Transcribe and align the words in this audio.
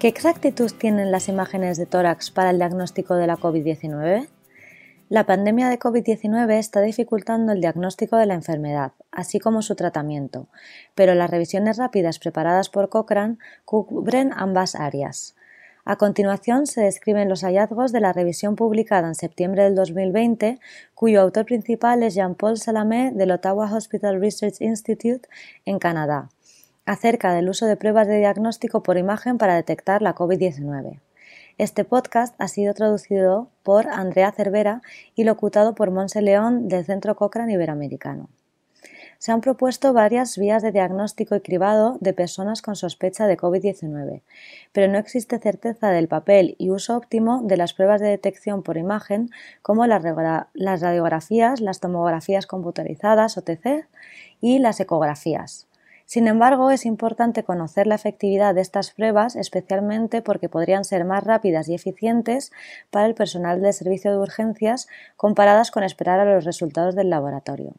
¿Qué 0.00 0.06
exactitud 0.06 0.70
tienen 0.78 1.10
las 1.10 1.28
imágenes 1.28 1.76
de 1.76 1.84
tórax 1.84 2.30
para 2.30 2.50
el 2.50 2.58
diagnóstico 2.58 3.16
de 3.16 3.26
la 3.26 3.36
COVID-19? 3.36 4.28
La 5.08 5.26
pandemia 5.26 5.68
de 5.68 5.80
COVID-19 5.80 6.52
está 6.52 6.80
dificultando 6.82 7.50
el 7.50 7.60
diagnóstico 7.60 8.16
de 8.16 8.26
la 8.26 8.34
enfermedad, 8.34 8.92
así 9.10 9.40
como 9.40 9.60
su 9.60 9.74
tratamiento, 9.74 10.46
pero 10.94 11.16
las 11.16 11.28
revisiones 11.28 11.78
rápidas 11.78 12.20
preparadas 12.20 12.68
por 12.68 12.90
Cochrane 12.90 13.38
cubren 13.64 14.30
ambas 14.36 14.76
áreas. 14.76 15.34
A 15.84 15.96
continuación 15.96 16.68
se 16.68 16.82
describen 16.82 17.28
los 17.28 17.42
hallazgos 17.42 17.90
de 17.90 18.00
la 18.00 18.12
revisión 18.12 18.54
publicada 18.54 19.08
en 19.08 19.16
septiembre 19.16 19.64
del 19.64 19.74
2020, 19.74 20.60
cuyo 20.94 21.22
autor 21.22 21.44
principal 21.44 22.04
es 22.04 22.14
Jean-Paul 22.14 22.56
Salamé 22.56 23.10
del 23.10 23.32
Ottawa 23.32 23.74
Hospital 23.74 24.20
Research 24.20 24.60
Institute 24.60 25.28
en 25.64 25.80
Canadá 25.80 26.28
acerca 26.88 27.34
del 27.34 27.50
uso 27.50 27.66
de 27.66 27.76
pruebas 27.76 28.08
de 28.08 28.16
diagnóstico 28.16 28.82
por 28.82 28.96
imagen 28.96 29.36
para 29.36 29.54
detectar 29.54 30.00
la 30.00 30.14
COVID-19. 30.14 31.00
Este 31.58 31.84
podcast 31.84 32.34
ha 32.40 32.48
sido 32.48 32.72
traducido 32.72 33.50
por 33.62 33.88
Andrea 33.88 34.32
Cervera 34.32 34.80
y 35.14 35.24
locutado 35.24 35.74
por 35.74 35.90
Monse 35.90 36.22
León 36.22 36.68
del 36.68 36.86
Centro 36.86 37.14
Cochrane 37.14 37.52
Iberoamericano. 37.52 38.30
Se 39.18 39.32
han 39.32 39.42
propuesto 39.42 39.92
varias 39.92 40.38
vías 40.38 40.62
de 40.62 40.72
diagnóstico 40.72 41.34
y 41.34 41.40
cribado 41.40 41.98
de 42.00 42.14
personas 42.14 42.62
con 42.62 42.74
sospecha 42.74 43.26
de 43.26 43.36
COVID-19, 43.36 44.22
pero 44.72 44.90
no 44.90 44.96
existe 44.96 45.38
certeza 45.38 45.90
del 45.90 46.08
papel 46.08 46.54
y 46.56 46.70
uso 46.70 46.96
óptimo 46.96 47.42
de 47.44 47.58
las 47.58 47.74
pruebas 47.74 48.00
de 48.00 48.08
detección 48.08 48.62
por 48.62 48.78
imagen 48.78 49.28
como 49.60 49.86
las 49.86 50.02
radiografías, 50.80 51.60
las 51.60 51.80
tomografías 51.80 52.46
computarizadas 52.46 53.36
OTC 53.36 53.88
y 54.40 54.58
las 54.60 54.80
ecografías. 54.80 55.68
Sin 56.08 56.26
embargo, 56.26 56.70
es 56.70 56.86
importante 56.86 57.44
conocer 57.44 57.86
la 57.86 57.96
efectividad 57.96 58.54
de 58.54 58.62
estas 58.62 58.92
pruebas, 58.92 59.36
especialmente 59.36 60.22
porque 60.22 60.48
podrían 60.48 60.86
ser 60.86 61.04
más 61.04 61.22
rápidas 61.22 61.68
y 61.68 61.74
eficientes 61.74 62.50
para 62.90 63.04
el 63.04 63.14
personal 63.14 63.60
del 63.60 63.74
servicio 63.74 64.12
de 64.12 64.16
urgencias 64.16 64.88
comparadas 65.16 65.70
con 65.70 65.84
esperar 65.84 66.18
a 66.18 66.24
los 66.24 66.46
resultados 66.46 66.94
del 66.94 67.10
laboratorio. 67.10 67.74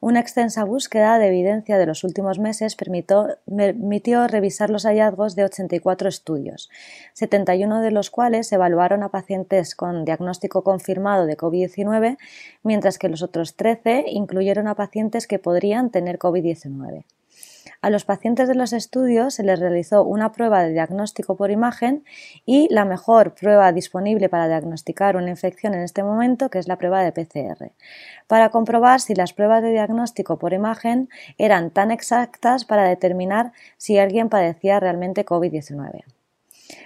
Una 0.00 0.20
extensa 0.20 0.64
búsqueda 0.64 1.18
de 1.18 1.28
evidencia 1.28 1.78
de 1.78 1.86
los 1.86 2.04
últimos 2.04 2.38
meses 2.38 2.76
permitió 2.76 4.28
revisar 4.28 4.68
los 4.68 4.84
hallazgos 4.84 5.34
de 5.34 5.44
84 5.44 6.10
estudios, 6.10 6.68
71 7.14 7.80
de 7.80 7.90
los 7.90 8.10
cuales 8.10 8.52
evaluaron 8.52 9.02
a 9.02 9.08
pacientes 9.08 9.74
con 9.74 10.04
diagnóstico 10.04 10.62
confirmado 10.62 11.24
de 11.24 11.38
COVID-19, 11.38 12.18
mientras 12.64 12.98
que 12.98 13.08
los 13.08 13.22
otros 13.22 13.56
13 13.56 14.04
incluyeron 14.08 14.68
a 14.68 14.74
pacientes 14.74 15.26
que 15.26 15.38
podrían 15.38 15.88
tener 15.88 16.18
COVID-19. 16.18 17.06
A 17.82 17.88
los 17.88 18.04
pacientes 18.04 18.46
de 18.46 18.54
los 18.54 18.74
estudios 18.74 19.32
se 19.32 19.42
les 19.42 19.58
realizó 19.58 20.04
una 20.04 20.32
prueba 20.32 20.62
de 20.62 20.72
diagnóstico 20.72 21.36
por 21.36 21.50
imagen 21.50 22.04
y 22.44 22.68
la 22.70 22.84
mejor 22.84 23.34
prueba 23.34 23.72
disponible 23.72 24.28
para 24.28 24.48
diagnosticar 24.48 25.16
una 25.16 25.30
infección 25.30 25.72
en 25.72 25.80
este 25.80 26.02
momento, 26.02 26.50
que 26.50 26.58
es 26.58 26.68
la 26.68 26.76
prueba 26.76 27.02
de 27.02 27.12
PCR, 27.12 27.72
para 28.26 28.50
comprobar 28.50 29.00
si 29.00 29.14
las 29.14 29.32
pruebas 29.32 29.62
de 29.62 29.70
diagnóstico 29.70 30.38
por 30.38 30.52
imagen 30.52 31.08
eran 31.38 31.70
tan 31.70 31.90
exactas 31.90 32.66
para 32.66 32.84
determinar 32.84 33.52
si 33.78 33.98
alguien 33.98 34.28
padecía 34.28 34.78
realmente 34.78 35.24
COVID-19 35.24 36.02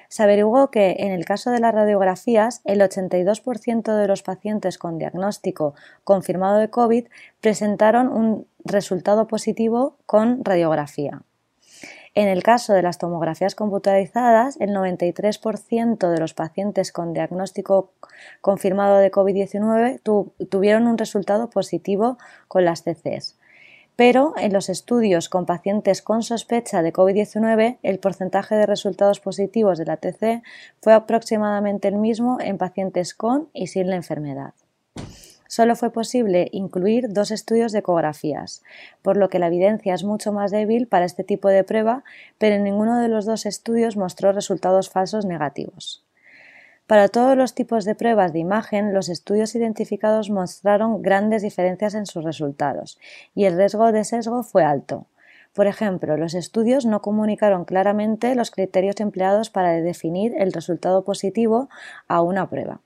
se 0.08 0.22
averiguó 0.22 0.70
que 0.70 0.96
en 1.00 1.10
el 1.10 1.24
caso 1.24 1.50
de 1.50 1.60
las 1.60 1.74
radiografías, 1.74 2.60
el 2.64 2.80
82% 2.80 3.96
de 3.96 4.06
los 4.06 4.22
pacientes 4.22 4.78
con 4.78 4.96
diagnóstico 4.96 5.74
confirmado 6.04 6.58
de 6.58 6.70
COVID 6.70 7.06
presentaron 7.40 8.08
un 8.08 8.46
resultado 8.64 9.26
positivo 9.26 9.96
con 10.06 10.44
radiografía. 10.44 11.22
En 12.14 12.28
el 12.28 12.42
caso 12.42 12.72
de 12.72 12.82
las 12.82 12.98
tomografías 12.98 13.54
computarizadas, 13.54 14.56
el 14.60 14.70
93% 14.70 16.10
de 16.10 16.20
los 16.20 16.32
pacientes 16.32 16.92
con 16.92 17.12
diagnóstico 17.12 17.92
confirmado 18.40 18.98
de 18.98 19.10
COVID-19 19.10 20.00
tuvieron 20.48 20.86
un 20.86 20.96
resultado 20.96 21.50
positivo 21.50 22.16
con 22.46 22.64
las 22.64 22.82
CCs 22.82 23.36
pero 23.96 24.34
en 24.36 24.52
los 24.52 24.68
estudios 24.68 25.28
con 25.28 25.46
pacientes 25.46 26.02
con 26.02 26.22
sospecha 26.22 26.82
de 26.82 26.92
COVID-19 26.92 27.78
el 27.82 27.98
porcentaje 27.98 28.56
de 28.56 28.66
resultados 28.66 29.20
positivos 29.20 29.78
de 29.78 29.86
la 29.86 29.96
TC 29.96 30.42
fue 30.80 30.92
aproximadamente 30.92 31.88
el 31.88 31.96
mismo 31.96 32.38
en 32.40 32.58
pacientes 32.58 33.14
con 33.14 33.48
y 33.52 33.68
sin 33.68 33.88
la 33.88 33.96
enfermedad. 33.96 34.54
Solo 35.46 35.76
fue 35.76 35.92
posible 35.92 36.48
incluir 36.52 37.12
dos 37.12 37.30
estudios 37.30 37.72
de 37.72 37.80
ecografías, 37.80 38.62
por 39.02 39.16
lo 39.16 39.28
que 39.28 39.38
la 39.38 39.48
evidencia 39.48 39.94
es 39.94 40.04
mucho 40.04 40.32
más 40.32 40.50
débil 40.50 40.86
para 40.86 41.04
este 41.04 41.24
tipo 41.24 41.48
de 41.48 41.64
prueba, 41.64 42.04
pero 42.38 42.62
ninguno 42.62 42.98
de 43.00 43.08
los 43.08 43.26
dos 43.26 43.46
estudios 43.46 43.96
mostró 43.96 44.32
resultados 44.32 44.90
falsos 44.90 45.24
negativos. 45.24 46.04
Para 46.86 47.08
todos 47.08 47.34
los 47.34 47.54
tipos 47.54 47.86
de 47.86 47.94
pruebas 47.94 48.34
de 48.34 48.40
imagen, 48.40 48.92
los 48.92 49.08
estudios 49.08 49.54
identificados 49.54 50.28
mostraron 50.28 51.00
grandes 51.00 51.40
diferencias 51.40 51.94
en 51.94 52.04
sus 52.04 52.24
resultados 52.24 52.98
y 53.34 53.46
el 53.46 53.56
riesgo 53.56 53.90
de 53.90 54.04
sesgo 54.04 54.42
fue 54.42 54.64
alto. 54.64 55.06
Por 55.54 55.66
ejemplo, 55.66 56.16
los 56.16 56.34
estudios 56.34 56.84
no 56.84 57.00
comunicaron 57.00 57.64
claramente 57.64 58.34
los 58.34 58.50
criterios 58.50 59.00
empleados 59.00 59.50
para 59.50 59.72
definir 59.72 60.34
el 60.36 60.52
resultado 60.52 61.04
positivo 61.04 61.68
a 62.06 62.20
una 62.20 62.50
prueba. 62.50 62.80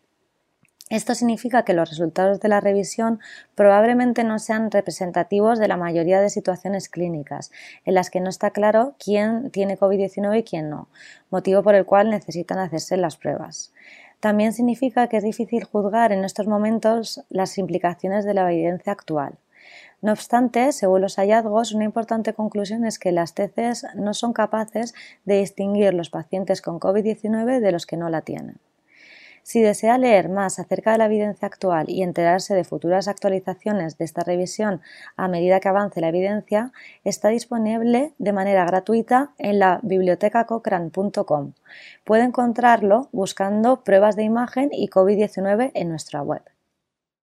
Esto 0.90 1.14
significa 1.14 1.64
que 1.64 1.74
los 1.74 1.90
resultados 1.90 2.40
de 2.40 2.48
la 2.48 2.60
revisión 2.60 3.20
probablemente 3.54 4.24
no 4.24 4.38
sean 4.38 4.70
representativos 4.70 5.58
de 5.58 5.68
la 5.68 5.76
mayoría 5.76 6.20
de 6.20 6.30
situaciones 6.30 6.88
clínicas, 6.88 7.50
en 7.84 7.94
las 7.94 8.08
que 8.08 8.20
no 8.20 8.30
está 8.30 8.52
claro 8.52 8.94
quién 8.98 9.50
tiene 9.50 9.78
COVID-19 9.78 10.38
y 10.38 10.42
quién 10.44 10.70
no, 10.70 10.88
motivo 11.30 11.62
por 11.62 11.74
el 11.74 11.84
cual 11.84 12.08
necesitan 12.08 12.58
hacerse 12.58 12.96
las 12.96 13.18
pruebas. 13.18 13.72
También 14.20 14.54
significa 14.54 15.08
que 15.08 15.18
es 15.18 15.24
difícil 15.24 15.64
juzgar 15.64 16.10
en 16.10 16.24
estos 16.24 16.46
momentos 16.46 17.22
las 17.28 17.58
implicaciones 17.58 18.24
de 18.24 18.34
la 18.34 18.50
evidencia 18.50 18.92
actual. 18.92 19.38
No 20.00 20.12
obstante, 20.12 20.72
según 20.72 21.02
los 21.02 21.16
hallazgos, 21.16 21.72
una 21.72 21.84
importante 21.84 22.32
conclusión 22.32 22.86
es 22.86 22.98
que 22.98 23.12
las 23.12 23.34
TCs 23.34 23.94
no 23.94 24.14
son 24.14 24.32
capaces 24.32 24.94
de 25.24 25.40
distinguir 25.40 25.92
los 25.92 26.08
pacientes 26.08 26.62
con 26.62 26.80
COVID-19 26.80 27.60
de 27.60 27.72
los 27.72 27.84
que 27.84 27.96
no 27.96 28.08
la 28.08 28.22
tienen. 28.22 28.58
Si 29.48 29.62
desea 29.62 29.96
leer 29.96 30.28
más 30.28 30.58
acerca 30.58 30.92
de 30.92 30.98
la 30.98 31.06
evidencia 31.06 31.48
actual 31.48 31.86
y 31.88 32.02
enterarse 32.02 32.54
de 32.54 32.64
futuras 32.64 33.08
actualizaciones 33.08 33.96
de 33.96 34.04
esta 34.04 34.22
revisión 34.22 34.82
a 35.16 35.26
medida 35.26 35.58
que 35.58 35.70
avance 35.70 36.02
la 36.02 36.10
evidencia, 36.10 36.70
está 37.02 37.30
disponible 37.30 38.12
de 38.18 38.34
manera 38.34 38.66
gratuita 38.66 39.32
en 39.38 39.58
la 39.58 39.80
bibliotecacochrane.com. 39.82 41.54
Puede 42.04 42.24
encontrarlo 42.24 43.08
buscando 43.10 43.84
pruebas 43.84 44.16
de 44.16 44.24
imagen 44.24 44.68
y 44.70 44.90
COVID-19 44.90 45.70
en 45.72 45.88
nuestra 45.88 46.20
web. 46.20 46.42